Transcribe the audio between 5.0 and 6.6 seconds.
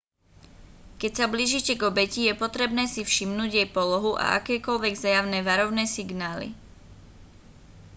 zjavné varovné signály